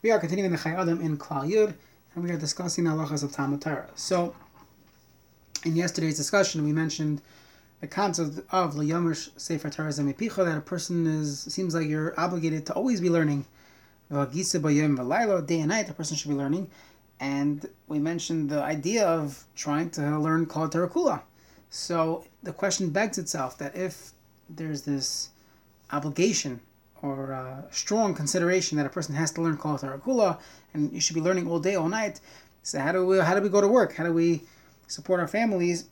We 0.00 0.12
are 0.12 0.20
continuing 0.20 0.52
the 0.52 0.58
Chai 0.58 0.80
Adam 0.80 1.00
in 1.00 1.18
Klal 1.18 1.50
Yud, 1.50 1.74
and 2.14 2.22
we 2.22 2.30
are 2.30 2.36
discussing 2.36 2.84
the 2.84 2.90
halachas 2.90 3.24
of 3.24 3.32
Talmud 3.32 3.60
Torah. 3.60 3.88
So, 3.96 4.32
in 5.64 5.74
yesterday's 5.74 6.16
discussion, 6.16 6.64
we 6.64 6.70
mentioned 6.70 7.20
the 7.80 7.88
concept 7.88 8.38
of 8.52 8.74
Layamush 8.74 9.30
Sefer 9.36 9.70
Torah 9.70 9.88
Zemipicha, 9.88 10.44
that 10.44 10.56
a 10.56 10.60
person 10.60 11.04
is 11.08 11.40
seems 11.40 11.74
like 11.74 11.88
you're 11.88 12.14
obligated 12.16 12.64
to 12.66 12.74
always 12.74 13.00
be 13.00 13.10
learning. 13.10 13.44
V'agisa 14.08 14.60
Bayim 14.60 14.96
V'laylo, 14.96 15.44
day 15.44 15.58
and 15.58 15.70
night, 15.70 15.90
a 15.90 15.92
person 15.92 16.16
should 16.16 16.28
be 16.28 16.36
learning. 16.36 16.70
And 17.18 17.68
we 17.88 17.98
mentioned 17.98 18.50
the 18.50 18.62
idea 18.62 19.04
of 19.04 19.46
trying 19.56 19.90
to 19.90 20.16
learn 20.20 20.46
Kol 20.46 20.68
Torah 20.68 20.88
Kula. 20.88 21.22
So 21.70 22.24
the 22.44 22.52
question 22.52 22.90
begs 22.90 23.18
itself 23.18 23.58
that 23.58 23.74
if 23.74 24.12
there's 24.48 24.82
this 24.82 25.30
obligation 25.90 26.60
or 27.02 27.32
uh, 27.32 27.62
strong 27.70 28.14
consideration 28.14 28.76
that 28.78 28.86
a 28.86 28.88
person 28.88 29.14
has 29.14 29.30
to 29.32 29.42
learn 29.42 29.56
Kol 29.56 29.78
Kula, 29.78 30.38
and 30.74 30.92
you 30.92 31.00
should 31.00 31.14
be 31.14 31.20
learning 31.20 31.48
all 31.48 31.60
day, 31.60 31.74
all 31.74 31.88
night. 31.88 32.20
So 32.62 32.78
how 32.80 32.92
do 32.92 33.06
we 33.06 33.18
how 33.18 33.34
do 33.34 33.40
we 33.40 33.48
go 33.48 33.60
to 33.60 33.68
work? 33.68 33.94
How 33.94 34.04
do 34.04 34.12
we 34.12 34.42
support 34.86 35.20
our 35.20 35.28
families? 35.28 35.88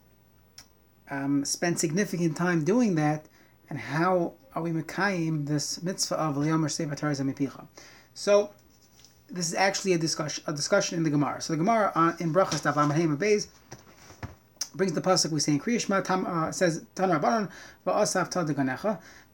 Um, 1.10 1.45
spend 1.45 1.79
significant 1.79 2.37
time 2.37 2.65
doing 2.65 2.96
that, 2.96 3.27
and 3.70 3.79
how 3.79 4.34
are 4.55 4.62
we 4.62 4.73
mekayim 4.73 5.46
this 5.46 5.82
mitzvah 5.82 6.16
of 6.16 6.37
liyamer 6.37 6.69
Mipicha? 6.69 7.66
So 8.15 8.51
this 9.30 9.48
is 9.48 9.54
actually 9.54 9.93
a 9.93 9.98
discussion 9.98 10.43
a 10.46 10.52
discussion 10.52 10.96
in 10.96 11.04
the 11.04 11.10
Gemara. 11.10 11.41
So 11.41 11.52
the 11.52 11.59
Gemara 11.59 11.93
uh, 11.95 12.12
in 12.18 12.32
Brachas 12.32 12.62
Tav 12.62 12.74
Amahim 12.74 13.16
Beis 13.16 13.46
brings 14.77 14.93
the 14.93 15.01
pasuk 15.01 15.33
we 15.33 15.41
say 15.41 15.53
in 15.53 15.61
Kriyishma 15.61 16.05
tam, 16.05 16.27
uh, 16.27 16.53
says 16.53 16.85
Tan 16.95 17.11
Rabbanon 17.11 17.51
va'asaf 17.87 18.30
tal 18.30 18.45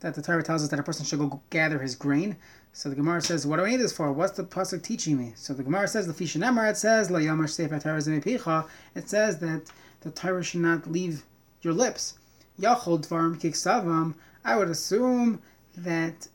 that 0.01 0.15
the 0.15 0.23
Torah 0.23 0.43
tells 0.43 0.63
us 0.63 0.69
that 0.71 0.79
a 0.79 0.83
person 0.83 1.05
should 1.05 1.19
go 1.19 1.41
gather 1.51 1.79
his 1.79 1.95
grain. 1.95 2.37
So 2.73 2.89
the 2.89 2.97
Gemara 2.97 3.21
says, 3.21 3.47
what 3.47 3.59
do 3.59 3.65
I 3.65 3.71
need 3.71 3.81
this 3.81 3.93
for? 3.93 4.11
What's 4.13 4.37
the 4.37 4.45
pasuk 4.45 4.83
teaching 4.83 5.19
me? 5.19 5.33
So 5.37 5.53
the 5.55 5.63
Gemara 5.63 5.89
says 5.89 6.07
the 6.07 6.13
Fishanemar 6.13 6.71
it 6.71 6.77
says 6.77 7.11
la 7.11 7.19
yamash 7.19 8.67
It 8.95 9.09
says 9.09 9.39
that 9.39 9.71
the 10.01 10.11
Torah 10.11 10.43
should 10.43 10.61
not 10.61 10.91
leave 10.91 11.25
your 11.61 11.75
lips. 11.75 12.19
Yachol 12.61 13.07
dvarim 13.07 13.41
kiksavam. 13.41 14.15
I 14.45 14.57
would 14.57 14.69
assume 14.69 15.41
that 15.77 16.29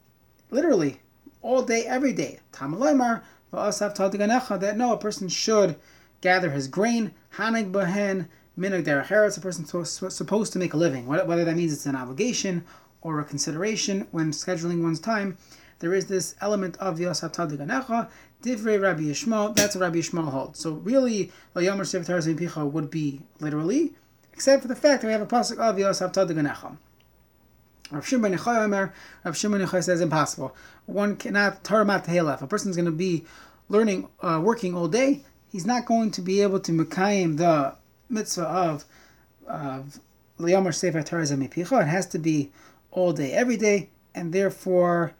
literally 0.49 1.01
all 1.41 1.63
day, 1.63 1.83
every 1.85 2.13
day. 2.13 2.39
Tamalaymar 2.53 3.21
va'asaf 3.53 3.95
tal 3.95 4.09
that 4.09 4.77
no, 4.77 4.93
a 4.93 4.97
person 4.97 5.27
should 5.27 5.75
gather 6.21 6.51
his 6.51 6.67
grain. 6.67 7.13
Hanig 7.35 7.71
bahen 7.71 8.27
minag 8.57 8.83
derech 8.83 9.37
A 9.37 9.41
person 9.41 9.65
supposed 9.65 10.53
to 10.53 10.59
make 10.59 10.73
a 10.73 10.77
living. 10.77 11.05
Whether 11.05 11.45
that 11.45 11.55
means 11.55 11.73
it's 11.73 11.85
an 11.85 11.95
obligation 11.95 12.65
or 13.01 13.19
a 13.19 13.23
consideration 13.23 14.07
when 14.11 14.31
scheduling 14.31 14.81
one's 14.81 14.99
time, 14.99 15.37
there 15.79 15.93
is 15.93 16.07
this 16.07 16.35
element 16.41 16.75
of 16.77 16.99
Yosef 16.99 17.31
Tadiganecha, 17.31 18.09
Divrei 18.43 18.81
Rabbi 18.81 19.01
Yishmael, 19.01 19.55
that's 19.55 19.75
what 19.75 19.81
Rabbi 19.81 19.97
Yishmael 19.97 20.31
holds. 20.31 20.59
So 20.59 20.73
really, 20.73 21.31
Layomer 21.55 21.85
Sefer 21.85 22.19
Picha 22.33 22.69
would 22.69 22.89
be 22.89 23.21
literally, 23.39 23.93
except 24.33 24.63
for 24.63 24.67
the 24.67 24.75
fact 24.75 25.01
that 25.01 25.07
we 25.07 25.13
have 25.13 25.21
a 25.21 25.27
pasuk 25.27 25.59
of 25.59 25.77
Yosef 25.77 26.11
Tadiganecha. 26.11 26.77
Rav 27.91 28.05
Shimon 28.05 28.37
Omer, 28.45 28.93
Rav 29.23 29.37
Shimon 29.37 29.61
Yochai 29.61 29.83
says 29.83 30.01
impossible. 30.01 30.55
One 30.87 31.15
cannot 31.15 31.63
Torah 31.63 32.03
If 32.05 32.41
a 32.41 32.47
person's 32.47 32.75
going 32.75 32.85
to 32.85 32.91
be 32.91 33.25
learning, 33.69 34.09
uh, 34.21 34.41
working 34.43 34.75
all 34.75 34.87
day, 34.87 35.23
he's 35.49 35.65
not 35.65 35.85
going 35.85 36.11
to 36.11 36.21
be 36.21 36.41
able 36.41 36.59
to 36.61 36.71
mekayim 36.71 37.37
the 37.37 37.75
mitzvah 38.09 38.47
of 38.47 38.85
of 39.47 39.99
Liyomer 40.39 40.73
Sefer 40.73 41.01
Torah 41.03 41.23
Mipicha. 41.23 41.81
It 41.81 41.87
has 41.87 42.05
to 42.07 42.19
be 42.19 42.51
all 42.91 43.13
day, 43.13 43.31
every 43.31 43.57
day, 43.57 43.89
and 44.13 44.33
therefore 44.33 45.13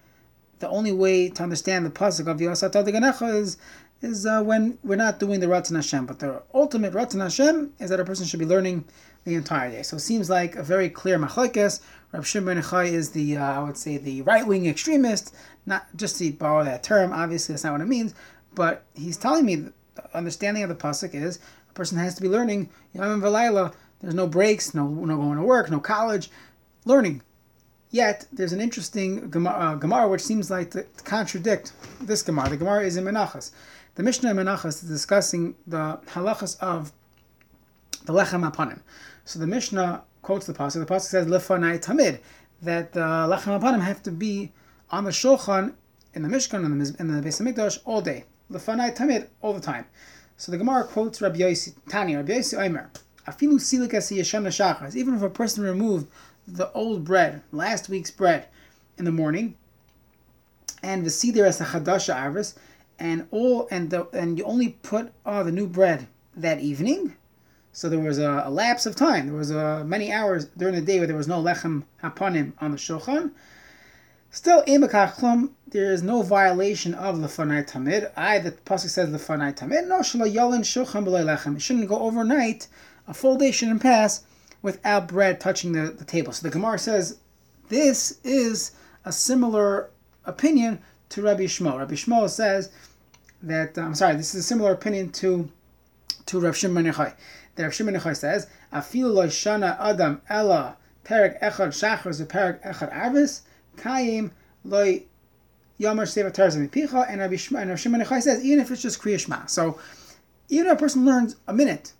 the 0.60 0.70
only 0.70 0.92
way 0.92 1.30
to 1.30 1.44
understand 1.44 1.86
the 1.86 1.90
pasuk 1.90 2.28
of 2.28 2.38
Yosat 2.38 2.72
Ganecha 2.72 3.36
is 3.36 3.58
is 4.02 4.28
uh, 4.28 4.44
when 4.44 4.78
we're 4.84 4.96
not 4.96 5.20
doing 5.20 5.40
the 5.40 5.48
Ratzon 5.48 5.76
Hashem. 5.76 6.06
But 6.06 6.20
the 6.20 6.42
ultimate 6.54 6.94
Ratzon 6.94 7.22
Hashem 7.22 7.74
is 7.80 7.90
that 7.90 8.00
a 8.00 8.06
person 8.06 8.26
should 8.26 8.40
be 8.40 8.46
learning 8.46 8.86
the 9.24 9.36
entire 9.36 9.72
day. 9.72 9.84
So 9.84 9.98
it 9.98 10.02
seems 10.02 10.30
like 10.30 10.56
a 10.56 10.64
very 10.64 10.90
clear 10.90 11.18
machlekes. 11.18 11.82
Rav 12.12 12.26
Shimon 12.26 12.62
Chai 12.62 12.86
is 12.86 13.12
the, 13.12 13.38
uh, 13.38 13.44
I 13.44 13.64
would 13.64 13.78
say, 13.78 13.98
the 13.98 14.22
right 14.22 14.46
wing 14.46 14.68
extremist. 14.68 15.36
Not 15.66 15.88
just 15.96 16.18
to 16.20 16.32
borrow 16.32 16.64
that 16.64 16.84
term, 16.84 17.12
obviously 17.12 17.54
that's 17.54 17.64
not 17.64 17.74
what 17.74 17.82
it 17.82 17.88
means, 17.88 18.14
but 18.56 18.84
he's 18.94 19.18
telling 19.18 19.46
me 19.46 19.56
the 19.56 19.74
understanding 20.18 20.64
of 20.64 20.70
the 20.70 20.76
pasuk 20.76 21.14
is 21.14 21.40
person 21.78 21.98
has 21.98 22.16
to 22.16 22.22
be 22.22 22.28
learning 22.28 22.70
Yom 22.94 23.22
V'Layla. 23.22 23.74
There's 24.02 24.14
no 24.14 24.28
breaks, 24.28 24.74
no 24.74 24.88
no 24.88 25.16
going 25.16 25.38
to 25.38 25.44
work, 25.44 25.72
no 25.72 25.80
college, 25.80 26.30
learning 26.86 27.22
Yet 27.90 28.26
there's 28.34 28.52
an 28.52 28.60
interesting 28.60 29.30
Gemara, 29.30 29.54
uh, 29.54 29.76
Gemara 29.76 30.08
which 30.10 30.22
seems 30.22 30.52
like 30.52 30.72
to, 30.72 30.84
to, 30.84 31.04
contradict 31.04 31.72
this 32.02 32.22
Gemara. 32.22 32.50
The 32.50 32.58
Gemara 32.58 32.86
is 32.86 32.98
in 32.98 33.06
Menachas. 33.06 33.52
The 33.96 34.04
Mishnah 34.04 34.32
in 34.32 34.38
Menachas 34.38 34.84
is 34.84 34.90
discussing 34.90 35.56
the 35.66 36.00
halachas 36.08 36.60
of 36.60 36.92
the 38.06 38.14
lechem 38.14 38.50
apanim. 38.50 38.82
So 39.24 39.40
the 39.40 39.48
Mishnah 39.48 40.04
quotes 40.22 40.46
the 40.46 40.54
pasuk. 40.54 40.86
The 40.86 40.94
pasuk 40.94 41.02
says 41.02 41.28
lefanai 41.28 41.82
tamid 41.82 42.20
that 42.62 42.92
the 42.92 43.00
lechem 43.00 43.60
apanim 43.60 43.82
have 43.82 44.04
to 44.04 44.12
be 44.12 44.52
on 44.92 45.06
the 45.06 45.12
shulchan 45.12 45.74
in 46.14 46.24
the 46.24 46.30
Mishkan 46.30 46.66
in 46.66 46.78
the, 46.78 46.96
in 47.00 47.08
the 47.08 47.28
Beis 47.28 47.42
Hamikdash 47.42 47.80
all 47.86 48.02
day. 48.02 48.26
Lefanai 48.52 48.96
tamid 48.96 49.28
all 49.42 49.54
the 49.54 49.62
time. 49.62 49.86
So 50.38 50.52
the 50.52 50.58
Gemara 50.60 50.84
quotes 50.84 51.20
Rabbi 51.20 51.40
Yossi 51.40 51.74
Tani, 51.90 52.16
Rabbi 52.16 52.34
Yossi 52.34 52.64
Omer. 52.64 52.92
Afilu 53.28 53.56
silikas 53.56 54.16
yeshana 54.16 54.50
shachas. 54.50 54.96
Even 54.96 55.16
if 55.16 55.24
a 55.24 55.30
person 55.30 55.64
removed 55.64 56.08
the 56.48 56.72
old 56.74 57.04
bread, 57.04 57.42
last 57.52 57.90
week's 57.90 58.12
bread, 58.12 58.46
in 58.98 59.06
the 59.06 59.12
morning, 59.12 59.56
and 60.84 61.06
the 61.06 61.10
seder 61.10 61.46
as 61.46 61.60
a 61.60 61.66
chadasha 61.66 62.16
arvis, 62.16 62.56
and 63.00 63.28
all 63.32 63.68
and 63.72 63.90
the 63.90 64.08
and 64.14 64.38
you 64.38 64.44
only 64.46 64.70
put 64.84 65.12
uh, 65.26 65.44
the 65.44 65.52
new 65.52 65.68
bread 65.68 66.08
that 66.36 66.60
evening. 66.62 67.16
So 67.74 67.90
there 67.90 68.00
was 68.00 68.18
a, 68.18 68.44
a 68.46 68.50
lapse 68.50 68.86
of 68.86 68.96
time. 68.96 69.28
There 69.28 69.36
was 69.36 69.52
uh, 69.52 69.84
many 69.86 70.12
hours 70.12 70.46
during 70.58 70.76
the 70.76 70.82
day 70.82 70.98
where 71.00 71.08
there 71.08 71.16
was 71.16 71.28
no 71.28 71.42
lechem 71.42 71.84
hapanim 72.02 72.54
on 72.60 72.72
the 72.72 72.78
shulchan. 72.78 73.32
Still, 74.30 74.64
imakachlum, 74.64 75.52
there 75.68 75.92
is 75.92 76.04
no 76.04 76.22
violation 76.22 76.94
of 76.94 77.22
the 77.22 77.28
fanai 77.28 77.70
tamid. 77.70 78.12
I, 78.16 78.40
the 78.40 78.52
pasuk 78.52 78.90
says 78.90 79.12
the 79.12 79.18
fanai 79.18 79.58
tamid. 79.58 79.88
No 79.88 80.00
shalayalin 80.00 80.62
shulchan 80.62 81.06
lechem. 81.06 81.56
It 81.56 81.62
shouldn't 81.62 81.90
go 81.90 82.00
overnight. 82.00 82.68
A 83.08 83.14
full 83.14 83.38
day 83.38 83.52
shouldn't 83.52 83.82
pass 83.82 84.24
without 84.62 85.08
bread 85.08 85.40
touching 85.40 85.72
the, 85.72 85.92
the 85.92 86.06
table. 86.06 86.34
So 86.34 86.48
the 86.48 86.54
Gemara 86.54 86.78
says 86.80 87.20
this 87.70 88.20
is 88.24 88.72
a 89.06 89.12
similar 89.12 89.90
opinion 90.26 90.80
to 91.10 91.22
Rabbi 91.22 91.44
Shmuel. 91.44 91.80
Rabbi 91.80 91.94
Shmuel 91.94 92.30
says 92.30 92.70
that 93.42 93.78
I'm 93.78 93.96
sorry, 93.96 94.16
this 94.16 94.34
is 94.34 94.42
a 94.42 94.48
similar 94.48 94.72
opinion 94.72 95.12
to 95.14 95.50
to 96.28 96.40
Rav 96.40 96.56
Shimon 96.58 96.86
Yochai. 96.86 97.14
That 97.56 97.64
Rav 97.64 97.74
Shimon 97.74 97.96
Yochai 97.96 98.16
says, 98.16 98.48
"Afil 98.74 99.14
lo 99.14 99.28
shana 99.28 99.80
adam 99.80 100.22
ella 100.30 100.78
perek 101.06 101.40
echad 101.42 101.70
shachar 101.70 102.14
ze 102.14 102.26
echad 102.26 102.94
arvis 102.94 103.42
kayim 103.78 104.32
lo 104.66 104.84
yomer 105.80 106.06
seva 106.06 106.32
tarzim 106.32 106.70
picha." 106.70 107.06
And 107.10 107.22
Rabbi 107.22 107.36
Shimon 107.36 107.76
says, 108.22 108.44
even 108.44 108.60
if 108.60 108.72
it's 108.72 108.82
just 108.82 109.02
kriyashma, 109.02 109.50
so 109.50 109.80
even 110.50 110.68
if 110.68 110.74
a 110.74 110.76
person 110.76 111.06
learns 111.06 111.36
a 111.48 111.54
minute 111.54 111.94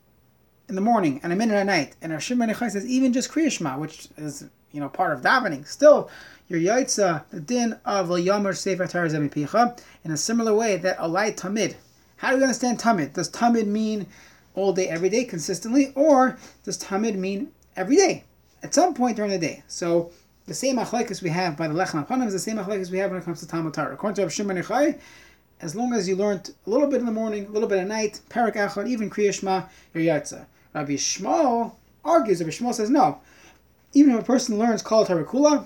in 0.70 0.76
the 0.76 0.82
morning 0.82 1.20
and 1.24 1.32
a 1.32 1.36
minute 1.36 1.56
at 1.56 1.66
night. 1.66 1.96
And 2.02 2.12
Rav 2.12 2.22
Shimon 2.22 2.54
says 2.54 2.86
even 2.86 3.14
just 3.14 3.32
Kriyashma, 3.32 3.78
which 3.78 4.10
is 4.18 4.46
you 4.72 4.80
know 4.80 4.90
part 4.90 5.14
of 5.14 5.22
davening, 5.22 5.68
still 5.68 6.10
your 6.48 6.60
yaitza 6.60 7.24
the 7.30 7.40
din 7.40 7.80
of 7.86 8.08
Yomer 8.08 8.56
Sefer 8.56 8.88
Torah 8.88 9.10
Zemipicha 9.10 9.80
in 10.04 10.12
a 10.12 10.18
similar 10.18 10.54
way 10.54 10.78
that 10.78 10.98
alay 10.98 11.36
tamid. 11.36 11.76
How 12.18 12.32
do 12.32 12.38
we 12.38 12.44
understand 12.44 12.80
tamid? 12.80 13.14
Does 13.14 13.30
tamid 13.30 13.68
mean 13.68 14.08
all 14.56 14.74
day, 14.74 14.88
every 14.88 15.10
day, 15.10 15.24
consistently, 15.24 15.92
or 15.96 16.38
does 16.64 16.78
tamid 16.78 17.16
mean 17.16 17.52
every 17.76 17.96
day 17.96 18.24
at 18.64 18.74
some 18.74 18.94
point 18.94 19.16
during 19.16 19.32
the 19.32 19.38
day? 19.38 19.64
So 19.68 20.12
the 20.48 20.54
same 20.54 20.78
achlekes 20.78 21.22
we 21.22 21.30
have 21.30 21.56
by 21.56 21.68
the 21.68 21.74
lechem 21.74 22.06
apanim 22.06 22.26
is 22.26 22.34
the 22.34 22.40
same 22.40 22.58
achlekes 22.58 22.90
we 22.90 22.98
have 22.98 23.12
when 23.12 23.20
it 23.20 23.26
comes 23.26 23.42
to 23.42 23.48
Talmud 23.48 23.74
Torah. 23.74 23.94
According 23.94 24.16
to 24.16 24.22
Rav 24.24 24.34
Shimon 24.34 24.58
as 25.60 25.76
long 25.76 25.94
as 25.94 26.08
you 26.08 26.16
learned 26.16 26.54
a 26.66 26.70
little 26.70 26.88
bit 26.88 27.00
in 27.00 27.06
the 27.06 27.12
morning, 27.12 27.46
a 27.46 27.50
little 27.50 27.68
bit 27.68 27.80
at 27.80 27.88
night, 27.88 28.22
parak 28.30 28.56
achad, 28.56 28.88
even 28.88 29.10
kriyashma, 29.10 29.68
your 29.94 30.04
yaitza. 30.04 30.46
Rabbi 30.74 30.94
Shmuel 30.94 31.74
argues, 32.06 32.40
Rabbi 32.40 32.52
Shmuel 32.52 32.74
says 32.74 32.90
no. 32.90 33.20
Even 33.94 34.14
if 34.14 34.22
a 34.22 34.24
person 34.24 34.60
learns 34.60 34.82
Kol 34.82 35.06
Tarakula, 35.06 35.66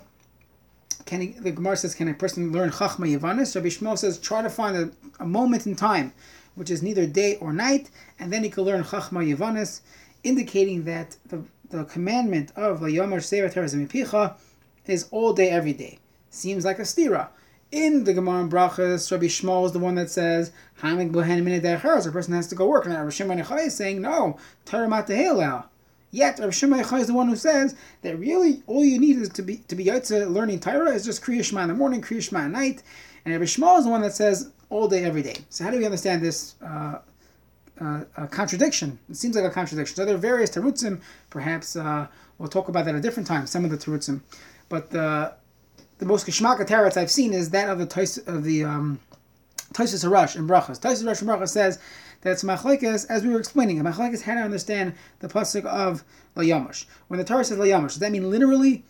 can 1.05 1.21
he, 1.21 1.27
the 1.27 1.51
Gemara 1.51 1.75
says, 1.75 1.93
can 1.93 2.07
a 2.07 2.13
person 2.13 2.51
learn 2.53 2.69
Chachma 2.69 3.19
Yavanis? 3.19 3.55
Rabbi 3.55 3.67
Shmuel 3.67 3.97
says, 3.97 4.17
try 4.17 4.41
to 4.41 4.49
find 4.49 4.77
a, 4.77 4.91
a, 5.19 5.25
moment 5.25 5.67
in 5.67 5.75
time, 5.75 6.13
which 6.55 6.69
is 6.69 6.81
neither 6.81 7.05
day 7.05 7.35
or 7.37 7.51
night, 7.51 7.89
and 8.19 8.31
then 8.31 8.43
he 8.43 8.49
can 8.49 8.63
learn 8.63 8.83
Chachma 8.83 9.35
Yavanis, 9.35 9.81
indicating 10.23 10.85
that 10.85 11.17
the, 11.25 11.43
the 11.69 11.83
commandment 11.85 12.51
of 12.55 12.81
La 12.81 12.87
Yomer 12.87 13.17
Sevet 13.17 13.53
Mipicha 13.53 14.35
is 14.91 15.07
all 15.11 15.33
day, 15.33 15.49
every 15.49 15.73
day. 15.73 15.99
Seems 16.29 16.65
like 16.65 16.79
a 16.79 16.83
stira. 16.83 17.29
In 17.71 18.03
the 18.03 18.13
Gemara 18.13 18.41
and 18.41 18.51
Brachas, 18.51 19.11
Rabbi 19.11 19.25
Shmuel 19.25 19.65
is 19.65 19.71
the 19.71 19.79
one 19.79 19.95
that 19.95 20.09
says, 20.09 20.51
Hamik 20.81 21.09
a 22.05 22.11
person 22.11 22.33
has 22.33 22.47
to 22.47 22.55
go 22.55 22.67
work. 22.67 22.85
And 22.85 22.93
Rabbi 22.93 23.09
Shimon 23.09 23.39
is 23.39 23.75
saying, 23.75 24.01
no, 24.01 24.37
Matahela. 24.65 25.65
Yet 26.11 26.39
Rabbi 26.39 26.51
Shimon 26.51 26.79
is 26.79 27.07
the 27.07 27.13
one 27.13 27.29
who 27.29 27.37
says 27.37 27.75
that 28.01 28.19
really 28.19 28.61
all 28.67 28.83
you 28.83 28.99
need 28.99 29.17
is 29.17 29.29
to 29.29 29.41
be 29.41 29.57
to 29.69 29.75
be 29.75 29.89
learning 29.89 30.59
Torah 30.59 30.91
is 30.91 31.05
just 31.05 31.23
Kriya 31.23 31.43
Shema 31.43 31.61
in 31.61 31.69
the 31.69 31.73
morning, 31.73 32.01
Kriya 32.01 32.21
Shema 32.21 32.41
at 32.41 32.51
night. 32.51 32.83
And 33.23 33.33
Rabbi 33.33 33.45
Shmuel 33.45 33.79
is 33.79 33.85
the 33.85 33.91
one 33.91 34.01
that 34.01 34.13
says 34.13 34.51
all 34.69 34.87
day, 34.87 35.03
every 35.03 35.21
day. 35.21 35.37
So 35.49 35.63
how 35.63 35.71
do 35.71 35.77
we 35.77 35.85
understand 35.85 36.21
this 36.21 36.55
uh, 36.61 36.99
uh, 37.79 38.03
contradiction? 38.29 38.99
It 39.09 39.15
seems 39.15 39.35
like 39.35 39.45
a 39.45 39.49
contradiction. 39.49 39.95
So 39.95 40.05
there 40.05 40.15
are 40.15 40.17
various 40.17 40.49
terutzim. 40.49 41.01
Perhaps 41.29 41.77
uh, 41.77 42.07
we'll 42.37 42.49
talk 42.49 42.67
about 42.67 42.85
that 42.85 42.95
at 42.95 42.99
a 42.99 43.01
different 43.01 43.27
time. 43.27 43.47
Some 43.47 43.63
of 43.63 43.71
the 43.71 43.77
terutzim, 43.77 44.21
but 44.71 44.89
the 44.89 45.35
the 45.99 46.05
most 46.05 46.25
kishmaka 46.25 46.65
teretz 46.65 46.97
I've 46.97 47.11
seen 47.11 47.33
is 47.33 47.51
that 47.51 47.69
of 47.69 47.77
the 47.77 47.85
tais, 47.85 48.17
of 48.25 48.43
the 48.43 48.63
um, 48.63 48.99
Taisus 49.73 50.03
Harash 50.03 50.35
in 50.35 50.47
Brachas. 50.47 50.79
Taisus 50.79 51.03
Harash 51.03 51.21
in 51.21 51.27
Brachas 51.27 51.49
says 51.49 51.77
that 52.21 52.31
it's 52.31 52.43
machlekes, 52.43 53.05
as 53.09 53.23
we 53.23 53.29
were 53.29 53.39
explaining, 53.39 53.77
machlekes 53.83 54.21
how 54.23 54.33
to 54.33 54.39
understand 54.39 54.95
the 55.19 55.27
pasuk 55.27 55.65
of 55.65 56.03
Layamash. 56.35 56.85
When 57.09 57.19
the 57.19 57.23
Torah 57.23 57.43
says 57.43 57.57
Layamash, 57.57 57.89
does 57.89 57.99
that 57.99 58.11
mean 58.11 58.31
literally 58.31 58.83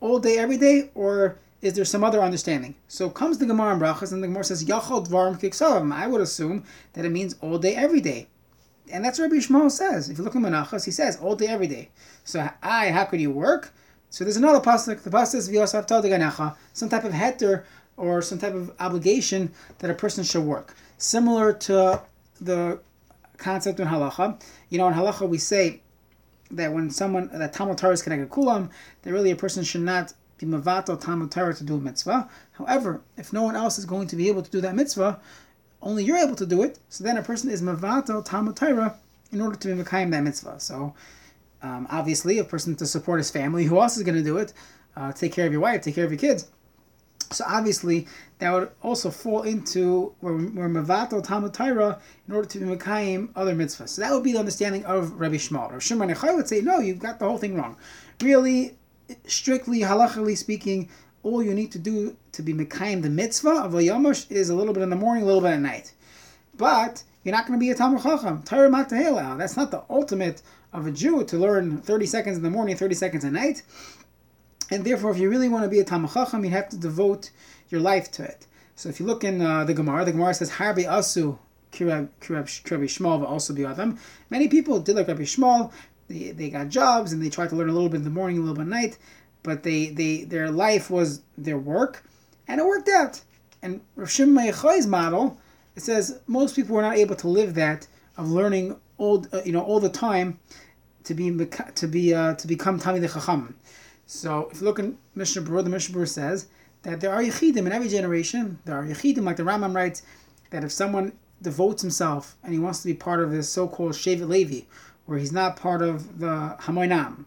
all 0.00 0.18
day, 0.18 0.38
every 0.38 0.58
day, 0.58 0.90
or 0.94 1.38
is 1.62 1.72
there 1.74 1.84
some 1.84 2.04
other 2.04 2.20
understanding? 2.20 2.74
So 2.88 3.08
comes 3.08 3.38
the 3.38 3.46
Gemara 3.46 3.74
in 3.74 3.80
Brachas, 3.80 4.12
and 4.12 4.22
the 4.22 4.26
Gemara 4.26 4.44
says 4.44 4.64
Yachal 4.64 5.06
Dvarim 5.06 5.40
Kiksavam. 5.40 5.92
I 5.92 6.06
would 6.06 6.20
assume 6.20 6.64
that 6.92 7.04
it 7.04 7.10
means 7.10 7.36
all 7.40 7.58
day, 7.58 7.74
every 7.76 8.00
day. 8.00 8.26
And 8.90 9.04
that's 9.04 9.18
what 9.18 9.30
Rabbi 9.30 9.42
Shmuel 9.42 9.70
says. 9.70 10.10
If 10.10 10.18
you 10.18 10.24
look 10.24 10.36
at 10.36 10.42
Menachos, 10.42 10.84
he 10.84 10.90
says 10.90 11.16
all 11.16 11.36
day, 11.36 11.46
every 11.46 11.66
day. 11.66 11.90
So 12.24 12.48
I, 12.62 12.90
how 12.90 13.04
could 13.04 13.20
you 13.20 13.30
work? 13.30 13.72
So 14.10 14.24
there's 14.24 14.36
another 14.36 14.60
pasuk. 14.60 15.02
The 15.02 15.10
pasuk 15.10 15.42
says 15.42 16.50
some 16.72 16.88
type 16.88 17.04
of 17.04 17.12
heter 17.12 17.64
or 17.96 18.22
some 18.22 18.38
type 18.38 18.54
of 18.54 18.72
obligation 18.80 19.52
that 19.78 19.90
a 19.90 19.94
person 19.94 20.24
should 20.24 20.44
work. 20.44 20.74
Similar 20.96 21.52
to 21.52 22.02
the 22.40 22.80
concept 23.36 23.80
in 23.80 23.88
halacha. 23.88 24.40
You 24.70 24.78
know, 24.78 24.88
in 24.88 24.94
halacha 24.94 25.28
we 25.28 25.38
say 25.38 25.82
that 26.50 26.72
when 26.72 26.90
someone 26.90 27.28
that 27.32 27.52
Talmud 27.52 27.76
Torah 27.78 27.92
is 27.92 28.02
connected 28.02 28.30
kulam, 28.30 28.70
that 29.02 29.12
really 29.12 29.30
a 29.30 29.36
person 29.36 29.62
should 29.64 29.82
not 29.82 30.14
be 30.38 30.46
mavato 30.46 30.98
Talmud 30.98 31.30
Torah 31.30 31.54
to 31.54 31.64
do 31.64 31.76
a 31.76 31.80
mitzvah. 31.80 32.28
However, 32.52 33.02
if 33.16 33.32
no 33.32 33.42
one 33.42 33.56
else 33.56 33.78
is 33.78 33.84
going 33.84 34.06
to 34.08 34.16
be 34.16 34.28
able 34.28 34.42
to 34.42 34.50
do 34.50 34.60
that 34.62 34.74
mitzvah, 34.74 35.20
only 35.82 36.04
you're 36.04 36.16
able 36.16 36.36
to 36.36 36.46
do 36.46 36.62
it. 36.62 36.78
So 36.88 37.04
then 37.04 37.18
a 37.18 37.22
person 37.22 37.50
is 37.50 37.60
mavato 37.60 38.24
Talmud 38.24 38.56
Torah 38.56 38.96
in 39.32 39.40
order 39.40 39.56
to 39.56 39.68
be 39.74 39.82
mekayim 39.82 40.10
that 40.12 40.22
mitzvah. 40.22 40.60
So 40.60 40.94
um, 41.62 41.86
obviously, 41.90 42.38
a 42.38 42.44
person 42.44 42.74
to 42.76 42.86
support 42.86 43.18
his 43.18 43.30
family, 43.30 43.64
who 43.64 43.80
else 43.80 43.96
is 43.96 44.02
going 44.02 44.16
to 44.16 44.22
do 44.22 44.38
it? 44.38 44.52
Uh, 44.96 45.12
take 45.12 45.32
care 45.32 45.46
of 45.46 45.52
your 45.52 45.60
wife, 45.60 45.82
take 45.82 45.94
care 45.94 46.04
of 46.04 46.10
your 46.10 46.18
kids. 46.18 46.48
So 47.30 47.44
obviously, 47.46 48.06
that 48.38 48.52
would 48.52 48.70
also 48.82 49.10
fall 49.10 49.42
into 49.42 50.14
where 50.20 50.34
Mavato 50.34 51.22
Talmud 51.22 51.54
in 51.58 52.34
order 52.34 52.48
to 52.48 52.58
be 52.58 52.64
Mekayim 52.64 53.30
other 53.36 53.54
mitzvahs. 53.54 53.90
So 53.90 54.02
that 54.02 54.12
would 54.12 54.22
be 54.22 54.32
the 54.32 54.38
understanding 54.38 54.84
of 54.86 55.20
Rabbi 55.20 55.36
Shmuel. 55.36 55.72
Rav 55.72 55.82
Shimon 55.82 56.08
Echai 56.08 56.34
would 56.34 56.48
say, 56.48 56.60
no, 56.60 56.78
you've 56.78 57.00
got 57.00 57.18
the 57.18 57.26
whole 57.26 57.38
thing 57.38 57.54
wrong. 57.54 57.76
Really, 58.22 58.78
strictly, 59.26 59.80
halachically 59.80 60.38
speaking, 60.38 60.88
all 61.22 61.42
you 61.42 61.52
need 61.52 61.72
to 61.72 61.78
do 61.78 62.16
to 62.32 62.42
be 62.42 62.54
Mekayim 62.54 63.02
the 63.02 63.10
mitzvah 63.10 63.62
of 63.62 63.74
a 63.74 63.78
Yomush 63.78 64.30
is 64.30 64.48
a 64.48 64.54
little 64.54 64.72
bit 64.72 64.82
in 64.82 64.90
the 64.90 64.96
morning, 64.96 65.24
a 65.24 65.26
little 65.26 65.42
bit 65.42 65.52
at 65.52 65.60
night. 65.60 65.92
But 66.56 67.02
you're 67.28 67.36
not 67.36 67.46
going 67.46 67.58
to 67.58 67.62
be 67.62 67.68
a 67.70 67.74
Talmud 67.74 68.02
Chacham. 68.02 68.42
That's 68.46 69.56
not 69.58 69.70
the 69.70 69.82
ultimate 69.90 70.40
of 70.72 70.86
a 70.86 70.90
Jew 70.90 71.24
to 71.24 71.36
learn 71.36 71.82
30 71.82 72.06
seconds 72.06 72.38
in 72.38 72.42
the 72.42 72.48
morning, 72.48 72.74
30 72.74 72.94
seconds 72.94 73.22
at 73.22 73.32
night. 73.32 73.62
And 74.70 74.82
therefore, 74.82 75.10
if 75.10 75.18
you 75.18 75.28
really 75.28 75.50
want 75.50 75.64
to 75.64 75.68
be 75.68 75.78
a 75.78 75.84
Talmud 75.84 76.10
Chacham, 76.10 76.42
you 76.42 76.50
have 76.52 76.70
to 76.70 76.78
devote 76.78 77.30
your 77.68 77.82
life 77.82 78.10
to 78.12 78.24
it. 78.24 78.46
So 78.76 78.88
if 78.88 78.98
you 78.98 79.04
look 79.04 79.24
in 79.24 79.42
uh, 79.42 79.64
the 79.64 79.74
Gemara, 79.74 80.06
the 80.06 80.12
Gemara 80.12 80.32
says, 80.32 80.52
Harbi 80.52 80.86
Asu 80.86 81.36
Kirab 81.70 82.08
Shmuel 82.22 83.28
also 83.28 83.52
be 83.52 83.64
them. 83.64 83.98
Many 84.30 84.48
people 84.48 84.80
did 84.80 84.96
like 84.96 85.08
Rabbi 85.08 85.24
Shmuel. 85.24 85.70
They, 86.08 86.30
they 86.30 86.48
got 86.48 86.70
jobs 86.70 87.12
and 87.12 87.22
they 87.22 87.28
tried 87.28 87.50
to 87.50 87.56
learn 87.56 87.68
a 87.68 87.74
little 87.74 87.90
bit 87.90 87.98
in 87.98 88.04
the 88.04 88.10
morning, 88.10 88.38
a 88.38 88.40
little 88.40 88.54
bit 88.54 88.62
at 88.62 88.68
night, 88.68 88.96
but 89.42 89.64
they, 89.64 89.88
they 89.90 90.24
their 90.24 90.50
life 90.50 90.88
was 90.88 91.20
their 91.36 91.58
work, 91.58 92.04
and 92.46 92.58
it 92.58 92.64
worked 92.64 92.88
out. 92.88 93.20
And 93.60 93.82
Rav 93.96 94.10
Shimon 94.10 94.54
model, 94.88 95.38
it 95.78 95.82
says 95.82 96.20
most 96.26 96.56
people 96.56 96.74
were 96.74 96.82
not 96.82 96.96
able 96.96 97.14
to 97.14 97.28
live 97.28 97.54
that 97.54 97.86
of 98.16 98.28
learning 98.28 98.76
all 98.96 99.24
uh, 99.32 99.42
you 99.44 99.52
know 99.52 99.62
all 99.62 99.78
the 99.78 99.88
time 99.88 100.40
to 101.04 101.14
be 101.14 101.26
to 101.76 101.86
be 101.86 102.12
uh, 102.12 102.34
to 102.34 102.46
become 102.48 102.80
Talmidei 102.80 103.12
Chacham. 103.12 103.56
So 104.04 104.48
if 104.50 104.60
you 104.60 104.64
look 104.66 104.80
in 104.80 104.98
Mishnah 105.14 105.42
Berurah, 105.42 105.62
the 105.62 105.70
Mishnah 105.70 105.94
Berurah 105.96 106.08
says 106.08 106.48
that 106.82 107.00
there 107.00 107.12
are 107.12 107.22
Yechidim 107.22 107.58
in 107.58 107.70
every 107.70 107.88
generation. 107.88 108.58
There 108.64 108.76
are 108.76 108.84
Yechidim, 108.84 109.22
like 109.22 109.36
the 109.36 109.44
Rambam 109.44 109.72
writes, 109.72 110.02
that 110.50 110.64
if 110.64 110.72
someone 110.72 111.12
devotes 111.40 111.82
himself 111.82 112.36
and 112.42 112.52
he 112.52 112.58
wants 112.58 112.80
to 112.82 112.88
be 112.88 112.94
part 112.94 113.20
of 113.20 113.30
this 113.30 113.48
so-called 113.48 113.92
Shevet 113.92 114.28
Levi, 114.28 114.62
where 115.06 115.18
he's 115.18 115.30
not 115.30 115.54
part 115.54 115.80
of 115.80 116.18
the 116.18 116.56
Hamoinam, 116.62 117.24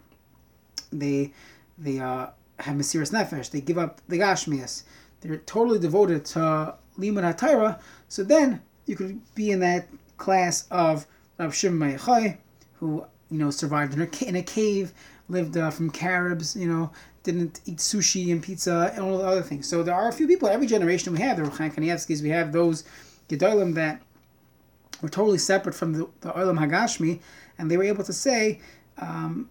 they 0.91 1.31
they 1.77 1.99
uh, 1.99 2.27
have 2.59 2.75
Mesiras 2.75 3.13
Nefesh, 3.13 3.49
they 3.49 3.61
give 3.61 3.77
up 3.77 4.01
the 4.09 4.19
Gashmias, 4.19 4.83
they're 5.21 5.37
totally 5.37 5.79
devoted 5.79 6.25
to 6.25 6.75
Limud 6.99 7.35
HaTorah, 7.35 7.79
so 8.09 8.23
then 8.23 8.61
you 8.85 8.95
could 8.95 9.21
be 9.35 9.51
in 9.51 9.59
that 9.61 9.87
class 10.17 10.67
of 10.69 11.07
Rav 11.39 11.55
Shimon 11.55 11.97
who 12.75 13.05
you 13.29 13.37
know 13.37 13.51
survived 13.51 13.93
in 13.93 14.01
a, 14.01 14.27
in 14.27 14.35
a 14.35 14.43
cave 14.43 14.93
lived 15.29 15.57
uh, 15.57 15.71
from 15.71 15.89
Caribs, 15.89 16.55
you 16.55 16.67
know, 16.67 16.91
didn't 17.23 17.61
eat 17.65 17.77
sushi 17.77 18.31
and 18.31 18.43
pizza 18.43 18.91
and 18.93 19.03
all 19.03 19.17
the 19.17 19.23
other 19.23 19.41
things. 19.41 19.67
So 19.67 19.83
there 19.83 19.95
are 19.95 20.09
a 20.09 20.13
few 20.13 20.27
people 20.27 20.49
every 20.49 20.67
generation 20.67 21.13
we 21.13 21.19
have 21.19 21.37
the 21.37 21.43
Ruchan 21.43 21.73
Kanievskis, 21.73 22.21
we 22.21 22.29
have 22.29 22.51
those 22.51 22.83
Gedolim 23.29 23.73
that 23.75 24.01
were 25.01 25.09
totally 25.09 25.37
separate 25.37 25.73
from 25.73 25.93
the, 25.93 26.09
the 26.21 26.31
Olam 26.31 26.59
Hagashmi, 26.59 27.19
and 27.57 27.71
they 27.71 27.77
were 27.77 27.83
able 27.83 28.03
to 28.03 28.13
say, 28.13 28.59
um, 28.97 29.49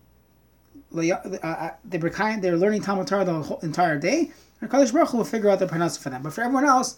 uh, 0.97 1.17
uh, 1.43 1.71
they 1.85 1.99
kind, 1.99 2.43
they're 2.43 2.57
learning 2.57 2.83
Talmud 2.83 3.07
Torah 3.07 3.25
the 3.25 3.43
whole 3.43 3.61
entire 3.61 3.99
day, 3.99 4.31
and 4.61 4.71
Kadosh 4.71 4.93
Baruch 4.93 5.11
Hu 5.11 5.19
will 5.19 5.25
figure 5.25 5.49
out 5.51 5.59
the 5.59 5.67
parnasa 5.67 5.99
for 5.99 6.11
them. 6.11 6.23
But 6.23 6.33
for 6.33 6.43
everyone 6.43 6.65
else, 6.65 6.97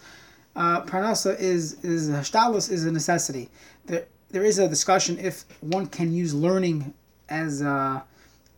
uh, 0.56 0.82
parnasa 0.82 1.38
is 1.38 1.82
is 1.84 2.08
hashtalus 2.08 2.70
is 2.70 2.84
a 2.84 2.92
necessity. 2.92 3.48
There 3.86 4.06
there 4.30 4.44
is 4.44 4.58
a 4.58 4.68
discussion 4.68 5.18
if 5.18 5.44
one 5.60 5.86
can 5.86 6.12
use 6.12 6.34
learning 6.34 6.94
as 7.28 7.62
uh, 7.62 8.00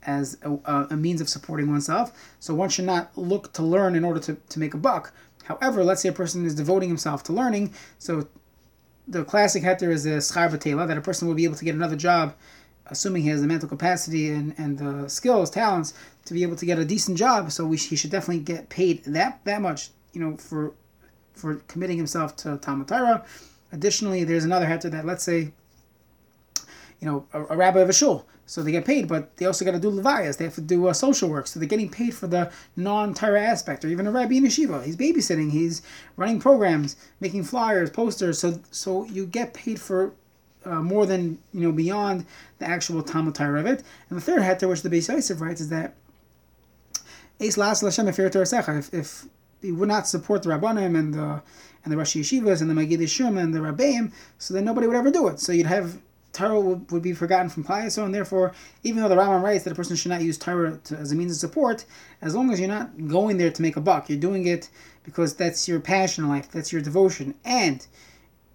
as 0.06 0.36
a, 0.42 0.86
a, 0.90 0.96
means 0.96 1.20
of 1.20 1.28
supporting 1.28 1.70
oneself. 1.70 2.12
So 2.40 2.54
one 2.54 2.68
should 2.68 2.84
not 2.84 3.16
look 3.16 3.52
to 3.54 3.62
learn 3.62 3.96
in 3.96 4.04
order 4.04 4.20
to, 4.20 4.36
to 4.50 4.58
make 4.58 4.74
a 4.74 4.76
buck. 4.76 5.12
However, 5.44 5.82
let's 5.82 6.02
say 6.02 6.08
a 6.08 6.12
person 6.12 6.44
is 6.44 6.54
devoting 6.54 6.88
himself 6.88 7.22
to 7.24 7.32
learning. 7.32 7.72
So 7.98 8.28
the 9.08 9.24
classic 9.24 9.62
heter 9.62 9.90
is 9.90 10.06
a 10.06 10.18
schar 10.18 10.50
that 10.88 10.98
a 10.98 11.00
person 11.00 11.28
will 11.28 11.34
be 11.34 11.44
able 11.44 11.56
to 11.56 11.64
get 11.64 11.74
another 11.74 11.96
job, 11.96 12.34
assuming 12.86 13.22
he 13.22 13.28
has 13.28 13.40
the 13.40 13.46
mental 13.46 13.68
capacity 13.68 14.30
and, 14.30 14.54
and 14.58 14.78
the 14.78 15.08
skills, 15.08 15.50
talents, 15.50 15.94
to 16.24 16.34
be 16.34 16.42
able 16.42 16.56
to 16.56 16.66
get 16.66 16.78
a 16.78 16.84
decent 16.84 17.18
job. 17.18 17.50
So 17.52 17.66
we, 17.66 17.76
he 17.76 17.96
should 17.96 18.10
definitely 18.10 18.42
get 18.42 18.68
paid 18.68 19.04
that, 19.04 19.40
that 19.44 19.62
much, 19.62 19.90
you 20.12 20.20
know, 20.20 20.36
for 20.36 20.72
for 21.34 21.56
committing 21.66 21.96
himself 21.96 22.36
to 22.36 22.56
Talmud 22.58 22.86
Torah. 22.86 23.24
Additionally, 23.72 24.22
there's 24.22 24.44
another 24.44 24.66
heter 24.66 24.88
that, 24.92 25.04
let's 25.04 25.24
say, 25.24 25.52
you 27.00 27.08
know, 27.08 27.26
a, 27.32 27.42
a 27.46 27.56
rabbi 27.56 27.80
of 27.80 27.88
a 27.88 27.92
shul 27.92 28.24
so 28.46 28.62
they 28.62 28.72
get 28.72 28.84
paid, 28.84 29.08
but 29.08 29.36
they 29.36 29.46
also 29.46 29.64
got 29.64 29.72
to 29.72 29.80
do 29.80 29.90
levayas. 29.90 30.36
They 30.36 30.44
have 30.44 30.54
to 30.56 30.60
do 30.60 30.88
uh, 30.88 30.92
social 30.92 31.28
work, 31.28 31.46
so 31.46 31.58
they're 31.58 31.68
getting 31.68 31.88
paid 31.88 32.14
for 32.14 32.26
the 32.26 32.52
non-Torah 32.76 33.40
aspect. 33.40 33.84
Or 33.84 33.88
even 33.88 34.06
a 34.06 34.10
rabbi 34.10 34.34
in 34.34 34.44
yeshiva, 34.44 34.84
he's 34.84 34.96
babysitting, 34.96 35.50
he's 35.50 35.82
running 36.16 36.40
programs, 36.40 36.96
making 37.20 37.44
flyers, 37.44 37.90
posters. 37.90 38.38
So 38.38 38.60
so 38.70 39.04
you 39.04 39.26
get 39.26 39.54
paid 39.54 39.80
for 39.80 40.12
uh, 40.64 40.82
more 40.82 41.06
than 41.06 41.38
you 41.52 41.60
know 41.60 41.72
beyond 41.72 42.26
the 42.58 42.66
actual 42.66 43.02
Talmud 43.02 43.34
Torah 43.34 43.60
of 43.60 43.66
it. 43.66 43.82
And 44.08 44.18
the 44.18 44.22
third 44.22 44.42
heter, 44.42 44.68
which 44.68 44.82
the 44.82 44.90
Beis 44.90 45.12
Yosef 45.12 45.40
writes, 45.40 45.60
is 45.60 45.68
that 45.68 45.94
If 48.78 48.94
if 48.94 49.26
you 49.62 49.74
would 49.74 49.88
not 49.88 50.06
support 50.06 50.42
the 50.42 50.50
Rabbanim 50.50 50.98
and 50.98 51.14
the 51.14 51.42
and 51.84 51.92
the 51.92 51.96
Rosh 51.96 52.16
Yeshivas 52.16 52.60
and 52.62 52.70
the 52.70 52.74
Magid 52.74 53.06
Shum 53.08 53.36
and 53.36 53.54
the 53.54 53.58
Rabbeim, 53.58 54.12
so 54.38 54.54
then 54.54 54.64
nobody 54.64 54.86
would 54.86 54.96
ever 54.96 55.10
do 55.10 55.28
it. 55.28 55.40
So 55.40 55.52
you'd 55.52 55.66
have 55.66 56.00
Torah 56.34 56.60
would, 56.60 56.90
would 56.90 57.02
be 57.02 57.12
forgotten 57.12 57.48
from 57.48 57.64
Klal 57.64 58.04
and 58.04 58.14
therefore, 58.14 58.52
even 58.82 59.00
though 59.02 59.08
the 59.08 59.14
Rambam 59.14 59.42
writes 59.42 59.64
that 59.64 59.72
a 59.72 59.76
person 59.76 59.96
should 59.96 60.10
not 60.10 60.20
use 60.20 60.36
Torah 60.36 60.78
to, 60.84 60.96
as 60.96 61.12
a 61.12 61.14
means 61.14 61.32
of 61.32 61.38
support, 61.38 61.84
as 62.20 62.34
long 62.34 62.50
as 62.50 62.58
you're 62.58 62.68
not 62.68 63.08
going 63.08 63.36
there 63.36 63.52
to 63.52 63.62
make 63.62 63.76
a 63.76 63.80
buck, 63.80 64.08
you're 64.08 64.18
doing 64.18 64.46
it 64.46 64.68
because 65.04 65.34
that's 65.34 65.68
your 65.68 65.80
passion 65.80 66.24
in 66.24 66.30
life, 66.30 66.50
that's 66.50 66.72
your 66.72 66.82
devotion, 66.82 67.34
and 67.44 67.86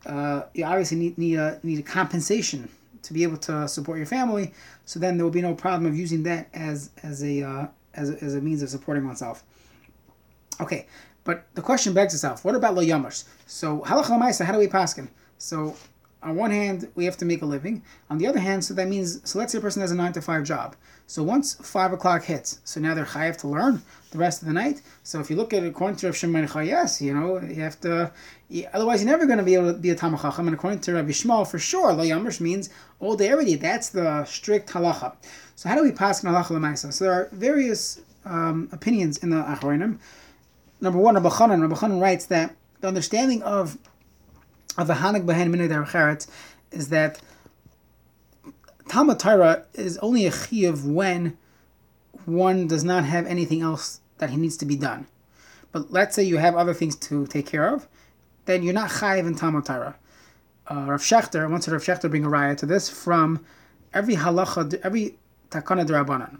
uh, 0.05 0.43
you 0.53 0.65
obviously 0.65 0.97
need 0.97 1.17
need 1.17 1.35
a 1.35 1.59
need 1.63 1.79
a 1.79 1.83
compensation 1.83 2.69
to 3.01 3.13
be 3.13 3.23
able 3.23 3.37
to 3.37 3.67
support 3.67 3.97
your 3.97 4.07
family. 4.07 4.53
So 4.85 4.99
then 4.99 5.17
there 5.17 5.25
will 5.25 5.31
be 5.31 5.41
no 5.41 5.53
problem 5.53 5.91
of 5.91 5.97
using 5.97 6.23
that 6.23 6.49
as 6.53 6.91
as 7.03 7.23
a 7.23 7.43
uh, 7.43 7.67
as, 7.93 8.09
a, 8.09 8.23
as 8.23 8.35
a 8.35 8.41
means 8.41 8.61
of 8.61 8.69
supporting 8.69 9.05
oneself. 9.05 9.43
Okay, 10.61 10.87
but 11.23 11.47
the 11.55 11.61
question 11.61 11.93
begs 11.93 12.13
itself: 12.13 12.43
What 12.43 12.55
about 12.55 12.75
lo 12.75 12.83
yamash? 12.83 13.25
So 13.47 13.79
halacha 13.79 14.45
how 14.45 14.53
do 14.53 14.59
we 14.59 14.67
paskin? 14.67 15.07
So 15.37 15.75
on 16.21 16.35
one 16.35 16.51
hand, 16.51 16.89
we 16.95 17.05
have 17.05 17.15
to 17.17 17.25
make 17.25 17.41
a 17.41 17.45
living. 17.45 17.81
On 18.09 18.17
the 18.17 18.27
other 18.27 18.39
hand, 18.39 18.65
so 18.65 18.73
that 18.73 18.87
means, 18.89 19.21
so 19.29 19.39
let's 19.39 19.53
say 19.53 19.57
a 19.57 19.61
person 19.61 19.81
has 19.81 19.91
a 19.91 19.95
nine 19.95 20.11
to 20.13 20.21
five 20.21 20.43
job. 20.43 20.75
So 21.07 21.23
once 21.23 21.53
five 21.53 21.93
o'clock 21.93 22.23
hits, 22.23 22.59
so 22.65 22.79
now 22.81 22.93
they're 22.93 23.05
chayav 23.05 23.37
to 23.37 23.47
learn 23.47 23.81
the 24.11 24.17
rest 24.17 24.41
of 24.41 24.47
the 24.47 24.53
night. 24.53 24.81
So 25.03 25.21
if 25.21 25.29
you 25.29 25.37
look 25.37 25.53
at 25.53 25.63
it 25.63 25.67
according 25.67 25.95
to 25.97 26.07
Rav 26.07 26.17
Shimon 26.17 26.47
you 26.99 27.13
know, 27.13 27.39
you 27.41 27.61
have 27.61 27.79
to, 27.81 28.11
otherwise 28.73 29.01
you're 29.01 29.09
never 29.09 29.25
going 29.25 29.39
to 29.39 29.45
be 29.45 29.55
able 29.55 29.73
to 29.73 29.79
be 29.79 29.91
a 29.91 29.95
Talmud 29.95 30.19
Chacham. 30.19 30.47
And 30.47 30.55
according 30.55 30.81
to 30.81 30.93
Rabbi 30.93 31.11
Shmuel, 31.11 31.49
for 31.49 31.57
sure, 31.57 31.93
Lo 31.93 32.03
Yamish 32.03 32.41
means 32.41 32.69
all 32.99 33.15
day, 33.15 33.29
every 33.29 33.45
day. 33.45 33.55
That's 33.55 33.89
the 33.89 34.25
strict 34.25 34.69
halacha. 34.69 35.15
So 35.55 35.69
how 35.69 35.75
do 35.75 35.83
we 35.83 35.93
pass 35.93 36.23
on 36.23 36.33
halacha 36.33 36.51
l'maisa? 36.51 36.91
So 36.91 37.05
there 37.05 37.13
are 37.13 37.29
various 37.31 38.01
um, 38.25 38.67
opinions 38.73 39.17
in 39.19 39.29
the 39.29 39.37
Achronim. 39.37 39.99
Number 40.81 40.99
one, 40.99 41.15
Rabbi 41.15 41.29
Chanan, 41.29 41.61
Rabbi 41.61 41.75
Chanan 41.75 42.01
writes 42.01 42.25
that 42.27 42.55
the 42.81 42.87
understanding 42.87 43.41
of 43.43 43.77
of 44.79 44.89
a 44.89 44.95
Hanak 44.95 45.25
Behen 45.25 45.53
Derech 45.53 46.27
is 46.71 46.89
that 46.89 47.19
Talmud 48.87 49.21
is 49.73 49.97
only 49.99 50.25
a 50.25 50.31
chiyuv 50.31 50.83
when 50.83 51.37
one 52.25 52.67
does 52.67 52.83
not 52.83 53.03
have 53.03 53.25
anything 53.25 53.61
else 53.61 53.99
that 54.17 54.29
he 54.29 54.37
needs 54.37 54.57
to 54.57 54.65
be 54.65 54.75
done. 54.75 55.07
But 55.71 55.91
let's 55.91 56.15
say 56.15 56.23
you 56.23 56.37
have 56.37 56.55
other 56.55 56.73
things 56.73 56.95
to 56.95 57.27
take 57.27 57.45
care 57.45 57.67
of, 57.73 57.87
then 58.45 58.63
you're 58.63 58.73
not 58.73 58.89
chayiv 58.89 59.27
in 59.27 59.35
Talmud. 59.35 59.69
Uh, 59.69 59.93
Rav 60.67 61.01
Shechter, 61.01 61.49
once 61.49 61.67
Rav 61.67 61.81
Shechter 61.81 62.09
bring 62.09 62.25
a 62.25 62.29
raya 62.29 62.55
to 62.57 62.65
this 62.65 62.89
from 62.89 63.45
every 63.93 64.15
halacha, 64.15 64.79
every 64.83 65.17
takana 65.49 65.85
derabanan. 65.85 66.39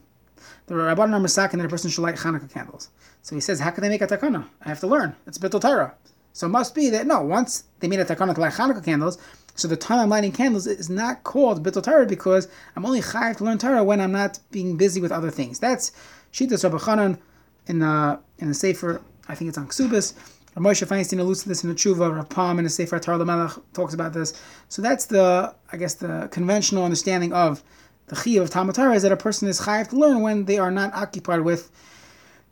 The 0.68 0.76
rabbanan 0.76 1.14
are 1.14 1.20
misakin 1.20 1.58
that 1.58 1.66
a 1.66 1.70
person 1.70 1.90
should 1.90 2.04
light 2.04 2.16
Hanukkah 2.16 2.52
candles. 2.52 2.90
So 3.22 3.36
he 3.36 3.42
says, 3.42 3.60
how 3.60 3.72
can 3.72 3.82
they 3.82 3.90
make 3.90 4.02
a 4.02 4.08
takana? 4.08 4.46
I 4.64 4.70
have 4.70 4.80
to 4.80 4.88
learn. 4.88 5.16
It's 5.28 5.38
bittul 5.38 5.62
Torah. 5.62 5.94
So 6.40 6.48
it 6.48 6.52
must 6.52 6.74
be 6.74 6.90
that 6.92 7.06
no, 7.06 7.20
once 7.20 7.66
they 7.82 7.90
made 7.90 8.00
a 8.00 8.06
takana 8.06 8.38
light 8.38 8.54
Hanukkah 8.54 8.86
candles, 8.86 9.18
so 9.56 9.68
the 9.68 9.76
time 9.76 10.00
I'm 10.00 10.08
lighting 10.08 10.32
candles 10.32 10.68
is 10.68 10.90
not 10.90 11.26
called 11.26 11.62
bittul 11.66 11.84
Torah 11.84 12.06
because 12.06 12.48
I'm 12.78 12.86
only 12.86 13.02
chayiv 13.02 13.36
to 13.40 13.44
learn 13.44 13.58
Torah 13.58 13.84
when 13.84 14.00
I'm 14.00 14.14
not 14.14 14.40
being 14.50 14.78
busy 14.78 15.02
with 15.02 15.12
other 15.12 15.32
things. 15.32 15.60
That's 15.60 15.92
Shitas 16.32 16.64
Rabbi 16.64 16.78
Chanan 16.78 17.20
in 17.68 17.80
the 17.80 18.22
in 18.38 18.48
the 18.48 18.54
Sefer. 18.54 19.02
I 19.28 19.36
think 19.36 19.50
it's 19.50 19.58
on 19.58 19.68
Ksubis. 19.68 20.14
Moshe 20.56 20.88
Feinstein 20.88 21.20
alludes 21.20 21.44
to 21.44 21.50
this 21.50 21.66
in 21.66 21.72
the 21.72 21.76
Tshuva. 21.76 22.16
Rav 22.16 22.30
Palm 22.30 22.58
in 22.58 22.64
the 22.64 22.70
Sefer 22.70 23.00
Torah 23.00 23.18
Lamelech 23.18 23.62
talks 23.74 23.94
about 23.94 24.14
this. 24.14 24.34
So 24.70 24.82
that's 24.82 25.08
the 25.08 25.54
I 25.74 25.76
guess 25.76 25.96
the 25.96 26.30
conventional 26.32 26.86
understanding 26.86 27.34
of 27.34 27.62
the 28.08 28.16
chiyuv 28.16 28.44
of 28.44 28.50
Talmud 28.50 28.76
Torah 28.76 28.94
is 28.94 29.04
that 29.04 29.12
a 29.12 29.18
person 29.18 29.50
is 29.50 29.60
chayiv 29.60 29.90
to 29.90 29.98
learn 29.98 30.22
when 30.22 30.46
they 30.46 30.58
are 30.58 30.72
not 30.72 30.94
occupied 30.94 31.42
with 31.42 31.70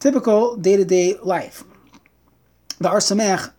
typical 0.01 0.58
day 0.58 0.75
to 0.75 0.84
day 0.84 1.15
life. 1.24 1.63
The 2.79 2.89
Ohr 2.89 3.00
Sameach 3.00 3.53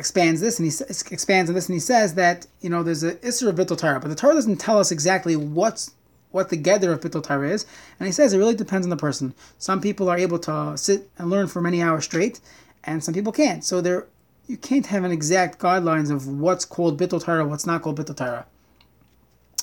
expands 0.00 0.40
this 0.40 0.58
and 0.58 0.66
he 0.66 1.14
expands 1.14 1.48
on 1.48 1.54
this 1.54 1.68
and 1.68 1.74
he 1.74 1.80
says 1.80 2.14
that 2.14 2.46
you 2.60 2.68
know 2.68 2.82
there's 2.82 3.04
a 3.04 3.14
Isser 3.16 3.48
of 3.48 3.54
Bittul 3.54 3.78
Torah, 3.78 4.00
but 4.00 4.08
the 4.08 4.16
Torah 4.16 4.34
doesn't 4.34 4.56
tell 4.56 4.78
us 4.78 4.90
exactly 4.90 5.36
what's 5.36 5.92
what 6.32 6.48
the 6.48 6.56
gather 6.56 6.92
of 6.92 7.00
Bittul 7.00 7.22
Torah 7.22 7.50
is, 7.50 7.66
and 7.98 8.06
he 8.06 8.12
says 8.12 8.32
it 8.32 8.38
really 8.38 8.54
depends 8.54 8.86
on 8.86 8.90
the 8.90 8.96
person. 8.96 9.34
Some 9.58 9.80
people 9.80 10.08
are 10.08 10.18
able 10.18 10.38
to 10.40 10.76
sit 10.76 11.08
and 11.18 11.30
learn 11.30 11.46
for 11.46 11.60
many 11.60 11.82
hours 11.82 12.04
straight, 12.04 12.40
and 12.82 13.04
some 13.04 13.14
people 13.14 13.32
can't. 13.32 13.62
So 13.64 13.80
there, 13.80 14.06
you 14.46 14.56
can't 14.56 14.86
have 14.86 15.04
an 15.04 15.12
exact 15.12 15.58
guidelines 15.58 16.10
of 16.10 16.26
what's 16.26 16.64
called 16.64 16.98
Bittul 16.98 17.22
Torah, 17.22 17.46
what's 17.46 17.66
not 17.66 17.82
called 17.82 17.98
Bittul 17.98 18.16
Torah. 18.16 18.46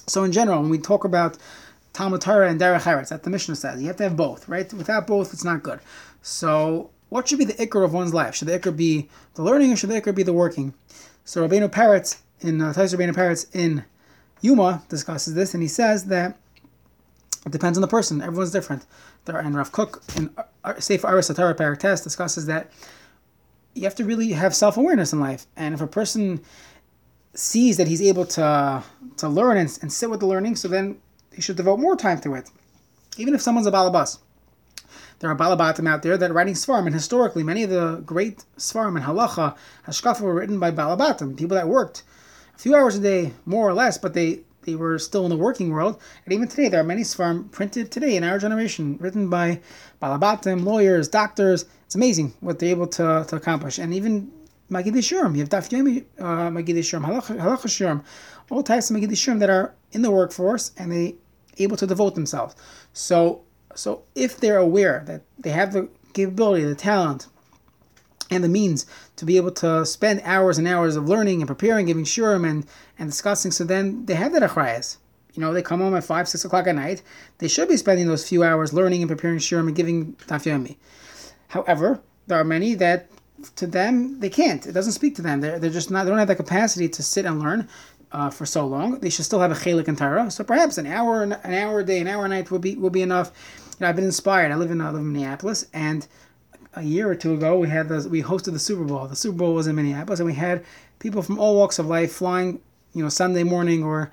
So 0.07 0.23
in 0.23 0.31
general, 0.31 0.61
when 0.61 0.69
we 0.69 0.77
talk 0.77 1.03
about 1.03 1.37
Talmud 1.93 2.21
Torah 2.21 2.49
and 2.49 2.59
Derech 2.59 2.81
Eretz, 2.81 3.09
that 3.09 3.23
the 3.23 3.29
Mishnah 3.29 3.55
says, 3.55 3.81
you 3.81 3.87
have 3.87 3.97
to 3.97 4.03
have 4.03 4.15
both, 4.15 4.47
right? 4.47 4.71
Without 4.73 5.07
both, 5.07 5.33
it's 5.33 5.43
not 5.43 5.63
good. 5.63 5.79
So 6.21 6.91
what 7.09 7.27
should 7.27 7.39
be 7.39 7.45
the 7.45 7.53
ikr 7.53 7.83
of 7.83 7.93
one's 7.93 8.13
life? 8.13 8.35
Should 8.35 8.47
the 8.47 8.59
ikr 8.59 8.75
be 8.75 9.09
the 9.35 9.41
learning 9.41 9.71
or 9.71 9.75
should 9.75 9.89
the 9.89 10.01
ikr 10.01 10.13
be 10.13 10.23
the 10.23 10.33
working? 10.33 10.73
So 11.25 11.47
Rabbeinu 11.47 11.69
Peretz 11.69 12.17
in 12.41 12.61
uh, 12.61 12.73
Tais 12.73 12.93
Rabbeinu 12.93 13.13
Peretz 13.13 13.47
in 13.53 13.85
Yuma 14.41 14.83
discusses 14.89 15.33
this, 15.33 15.53
and 15.53 15.63
he 15.63 15.69
says 15.69 16.05
that 16.05 16.37
it 17.45 17.51
depends 17.51 17.77
on 17.77 17.81
the 17.81 17.87
person. 17.87 18.21
Everyone's 18.21 18.51
different. 18.51 18.85
There, 19.25 19.37
and 19.37 19.55
Rav 19.55 19.71
Kook 19.71 20.01
in 20.17 20.29
uh, 20.63 20.79
Sefer 20.79 21.07
Aris 21.07 21.29
Atara 21.29 21.55
Parak 21.55 21.79
Test 21.79 22.03
discusses 22.03 22.45
that 22.45 22.71
you 23.73 23.83
have 23.83 23.95
to 23.95 24.05
really 24.05 24.31
have 24.31 24.55
self 24.55 24.77
awareness 24.77 25.13
in 25.13 25.19
life, 25.19 25.45
and 25.55 25.73
if 25.73 25.81
a 25.81 25.87
person 25.87 26.41
sees 27.33 27.77
that 27.77 27.87
he's 27.87 28.01
able 28.01 28.25
to 28.25 28.83
to 29.17 29.27
learn 29.27 29.57
and, 29.57 29.77
and 29.81 29.91
sit 29.91 30.09
with 30.09 30.19
the 30.19 30.25
learning, 30.25 30.55
so 30.55 30.67
then 30.67 30.97
he 31.33 31.41
should 31.41 31.57
devote 31.57 31.79
more 31.79 31.95
time 31.95 32.19
to 32.21 32.33
it. 32.33 32.49
Even 33.17 33.33
if 33.33 33.41
someone's 33.41 33.67
a 33.67 33.71
balabas. 33.71 34.19
There 35.19 35.29
are 35.29 35.35
balabatim 35.35 35.87
out 35.87 36.03
there 36.03 36.17
that 36.17 36.29
are 36.29 36.33
writing 36.33 36.53
svarim, 36.53 36.85
and 36.85 36.93
historically, 36.93 37.43
many 37.43 37.63
of 37.63 37.69
the 37.69 38.03
great 38.05 38.45
svarim 38.57 38.95
and 38.97 39.05
halacha, 39.05 39.55
hashkafa 39.87 40.21
were 40.21 40.35
written 40.35 40.59
by 40.59 40.71
balabatim, 40.71 41.37
people 41.37 41.55
that 41.55 41.67
worked 41.67 42.03
a 42.55 42.59
few 42.59 42.75
hours 42.75 42.95
a 42.95 42.99
day, 42.99 43.33
more 43.45 43.67
or 43.67 43.73
less, 43.73 43.97
but 43.97 44.13
they 44.13 44.41
they 44.63 44.75
were 44.75 44.99
still 44.99 45.23
in 45.23 45.29
the 45.29 45.37
working 45.37 45.69
world. 45.71 45.97
And 46.25 46.33
even 46.33 46.49
today, 46.49 46.67
there 46.67 46.81
are 46.81 46.83
many 46.83 47.03
svarim 47.03 47.49
printed 47.51 47.89
today 47.89 48.17
in 48.17 48.23
our 48.25 48.37
generation, 48.37 48.97
written 48.99 49.29
by 49.29 49.61
balabatim, 50.01 50.65
lawyers, 50.65 51.07
doctors. 51.07 51.65
It's 51.85 51.95
amazing 51.95 52.33
what 52.41 52.59
they're 52.59 52.69
able 52.69 52.87
to, 52.87 53.25
to 53.29 53.35
accomplish. 53.37 53.79
And 53.79 53.93
even 53.93 54.29
Magid 54.69 54.93
Shurim, 54.97 55.33
you 55.33 55.39
have 55.39 55.49
Daf 55.49 55.69
Yomi 55.69 56.03
uh, 56.19 56.49
Magid 56.49 56.77
Shurim, 56.79 57.05
Halacha 57.05 57.67
Shurim, 57.67 58.03
all 58.49 58.61
types 58.61 58.91
of 58.91 58.97
Magid 58.97 59.11
Shurim 59.11 59.39
that 59.39 59.49
are 59.49 59.73
in 59.93 60.01
the 60.01 60.11
workforce 60.11 60.71
and 60.77 60.91
they 60.91 61.15
able 61.57 61.77
to 61.77 61.87
devote 61.87 62.15
themselves. 62.15 62.55
So 62.91 63.43
so 63.77 64.03
if 64.15 64.37
they're 64.37 64.57
aware 64.57 65.03
that 65.05 65.21
they 65.37 65.51
have 65.51 65.73
the 65.73 65.89
capability, 66.13 66.63
the 66.63 66.75
talent, 66.75 67.27
and 68.29 68.43
the 68.43 68.49
means 68.49 68.85
to 69.15 69.25
be 69.25 69.37
able 69.37 69.51
to 69.51 69.85
spend 69.85 70.21
hours 70.23 70.57
and 70.57 70.67
hours 70.67 70.95
of 70.95 71.07
learning 71.07 71.41
and 71.41 71.47
preparing, 71.47 71.85
giving 71.85 72.03
shurim 72.03 72.49
and, 72.49 72.65
and 72.99 73.09
discussing, 73.09 73.51
so 73.51 73.63
then 73.63 74.05
they 74.05 74.15
have 74.15 74.33
that 74.33 74.41
achrayas. 74.41 74.97
You 75.33 75.41
know, 75.41 75.53
they 75.53 75.61
come 75.61 75.79
home 75.79 75.95
at 75.95 76.03
5, 76.03 76.27
6 76.27 76.45
o'clock 76.45 76.67
at 76.67 76.75
night. 76.75 77.03
They 77.37 77.47
should 77.47 77.69
be 77.69 77.77
spending 77.77 78.07
those 78.07 78.27
few 78.27 78.43
hours 78.43 78.73
learning 78.73 79.03
and 79.03 79.09
preparing 79.09 79.37
shurim 79.37 79.67
and 79.67 79.75
giving 79.75 80.13
daf 80.27 80.75
However, 81.49 82.01
there 82.25 82.39
are 82.39 82.43
many 82.43 82.73
that 82.75 83.09
to 83.55 83.67
them 83.67 84.19
they 84.19 84.29
can't. 84.29 84.65
It 84.65 84.71
doesn't 84.71 84.93
speak 84.93 85.15
to 85.15 85.21
them. 85.21 85.41
They're, 85.41 85.59
they're 85.59 85.69
just 85.69 85.91
not. 85.91 86.03
They 86.03 86.09
don't 86.09 86.19
have 86.19 86.27
the 86.27 86.35
capacity 86.35 86.89
to 86.89 87.03
sit 87.03 87.25
and 87.25 87.39
learn 87.39 87.69
uh, 88.11 88.29
for 88.31 88.45
so 88.45 88.65
long. 88.65 88.99
They 88.99 89.09
should 89.09 89.25
still 89.25 89.39
have 89.39 89.51
a 89.51 89.55
chelik 89.55 89.87
and 89.87 89.97
Torah. 89.97 90.31
So 90.31 90.43
perhaps 90.43 90.77
an 90.77 90.87
hour, 90.87 91.21
an 91.21 91.33
hour 91.33 91.79
a 91.81 91.83
day, 91.83 91.99
an 91.99 92.07
hour 92.07 92.25
a 92.25 92.27
night 92.27 92.49
will 92.51 92.59
be 92.59 92.75
will 92.75 92.89
be 92.89 93.01
enough 93.01 93.31
you 93.77 93.83
know, 93.83 93.89
I've 93.89 93.95
been 93.95 94.05
inspired. 94.05 94.51
I 94.51 94.55
live 94.55 94.71
in 94.71 94.81
I 94.81 94.89
live 94.89 95.01
in 95.01 95.13
Minneapolis, 95.13 95.67
and 95.73 96.07
a 96.73 96.81
year 96.81 97.09
or 97.09 97.15
two 97.15 97.33
ago 97.33 97.59
we 97.59 97.69
had 97.69 97.89
the 97.89 98.07
we 98.09 98.23
hosted 98.23 98.53
the 98.53 98.59
Super 98.59 98.83
Bowl. 98.83 99.07
The 99.07 99.15
Super 99.15 99.37
Bowl 99.37 99.53
was 99.53 99.67
in 99.67 99.75
Minneapolis, 99.75 100.19
and 100.19 100.25
we 100.25 100.33
had 100.33 100.65
people 100.99 101.21
from 101.21 101.37
all 101.37 101.55
walks 101.55 101.77
of 101.77 101.85
life 101.85 102.11
flying, 102.11 102.59
you 102.93 103.03
know, 103.03 103.09
Sunday 103.09 103.43
morning 103.43 103.83
or 103.83 104.11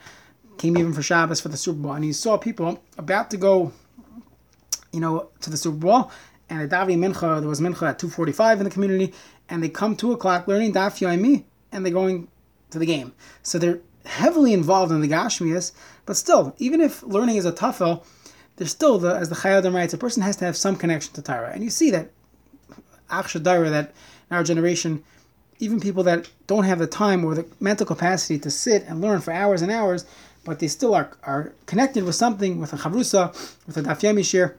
came 0.59 0.76
even 0.76 0.92
for 0.92 1.02
Shabbos 1.02 1.40
for 1.40 1.49
the 1.49 1.56
Super 1.56 1.80
Bowl. 1.80 1.92
And 1.92 2.04
you 2.04 2.12
saw 2.12 2.37
people 2.37 2.83
about 2.99 3.30
to 3.30 3.37
go, 3.37 3.73
you 4.92 5.00
know, 5.00 5.30
to 5.40 5.50
the 5.50 5.56
Super 5.56 5.78
Bowl, 5.78 6.11
and 6.50 6.61
at 6.61 6.68
Davi 6.68 6.97
Mincha 6.97 7.40
there 7.40 7.49
was 7.49 7.61
Mincha 7.61 7.88
at 7.88 7.99
two 7.99 8.11
forty 8.11 8.33
five 8.33 8.59
in 8.59 8.64
the 8.64 8.71
community, 8.71 9.14
and 9.49 9.62
they 9.62 9.71
come 9.71 9.97
two 9.97 10.12
o'clock 10.12 10.47
learning 10.47 10.75
Daf 10.75 11.00
Yomi, 11.00 11.44
and 11.73 11.87
they're 11.87 11.92
going 11.92 12.28
to 12.71 12.78
the 12.78 12.87
game. 12.87 13.14
So 13.42 13.59
they're 13.59 13.80
heavily 14.04 14.52
involved 14.52 14.92
in 14.92 15.00
the 15.00 15.09
Gashmias, 15.09 15.73
but 16.04 16.16
still, 16.16 16.54
even 16.59 16.83
if 16.83 17.02
learning 17.02 17.37
is 17.37 17.47
a 17.47 17.52
tafel 17.52 18.04
there's 18.56 18.70
still 18.70 18.99
the 18.99 19.14
as 19.14 19.28
the 19.28 19.34
Chayyim 19.34 19.75
writes, 19.75 19.94
a 19.94 19.99
person 19.99 20.23
has 20.23 20.37
to 20.37 20.44
have 20.44 20.56
some 20.56 20.76
connection 20.76 21.12
to 21.14 21.23
Torah, 21.23 21.50
and 21.52 21.62
you 21.62 21.70
see 21.70 21.90
that 21.90 22.11
Achshadara 23.11 23.70
that 23.70 23.92
in 24.30 24.37
our 24.37 24.44
generation, 24.44 25.04
even 25.58 25.80
people 25.80 26.02
that 26.04 26.28
don't 26.46 26.64
have 26.64 26.78
the 26.78 26.87
time 26.87 27.25
or 27.25 27.34
the 27.34 27.46
mental 27.61 27.87
capacity 27.87 28.38
to 28.38 28.50
sit 28.50 28.84
and 28.87 29.00
learn 29.00 29.20
for 29.20 29.32
hours 29.32 29.62
and 29.62 29.70
hours, 29.70 30.04
but 30.44 30.58
they 30.58 30.68
still 30.68 30.94
are, 30.94 31.16
are 31.23 31.52
connected 31.66 32.04
with 32.04 32.14
something, 32.14 32.61
with 32.61 32.73
a 32.73 32.76
chavrusa, 32.76 33.32
with 33.66 33.76
a 33.76 33.82
daf 33.82 34.00
yomi 34.00 34.54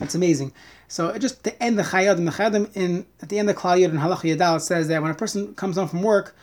It's 0.00 0.14
amazing. 0.14 0.52
So 0.88 1.16
just 1.18 1.42
to 1.44 1.62
end 1.62 1.78
the 1.78 1.84
chayadim, 1.84 2.24
the 2.26 2.32
chayadim 2.32 2.76
in 2.76 3.06
at 3.22 3.28
the 3.28 3.38
end 3.38 3.48
of 3.48 3.56
Klal 3.56 3.84
and 3.84 3.98
Halach 3.98 4.20
Yadal 4.20 4.60
says 4.60 4.88
that 4.88 5.00
when 5.00 5.10
a 5.10 5.14
person 5.14 5.54
comes 5.54 5.76
home 5.76 5.88
from 5.88 6.02
work, 6.02 6.36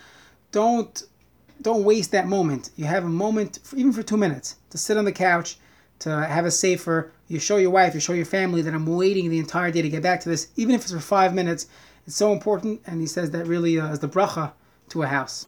don't 0.50 1.04
don't 1.62 1.84
waste 1.84 2.10
that 2.12 2.26
moment. 2.26 2.70
You 2.76 2.86
have 2.86 3.04
a 3.04 3.08
moment, 3.08 3.60
for, 3.62 3.76
even 3.76 3.92
for 3.92 4.02
two 4.02 4.16
minutes, 4.16 4.56
to 4.70 4.78
sit 4.78 4.96
on 4.96 5.04
the 5.04 5.12
couch 5.12 5.58
to 6.00 6.10
have 6.26 6.44
a 6.44 6.50
safer. 6.50 7.12
You 7.28 7.38
show 7.38 7.56
your 7.56 7.70
wife, 7.70 7.94
you 7.94 8.00
show 8.00 8.12
your 8.12 8.26
family 8.26 8.62
that 8.62 8.74
I'm 8.74 8.86
waiting 8.86 9.30
the 9.30 9.38
entire 9.38 9.70
day 9.70 9.82
to 9.82 9.88
get 9.88 10.02
back 10.02 10.20
to 10.22 10.28
this, 10.28 10.48
even 10.56 10.74
if 10.74 10.82
it's 10.82 10.92
for 10.92 11.00
five 11.00 11.32
minutes. 11.34 11.66
It's 12.06 12.16
so 12.16 12.32
important, 12.32 12.80
and 12.86 13.00
he 13.00 13.06
says 13.06 13.30
that 13.30 13.46
really 13.46 13.78
uh, 13.78 13.92
is 13.92 14.00
the 14.00 14.08
bracha 14.08 14.52
to 14.90 15.02
a 15.02 15.06
house. 15.06 15.38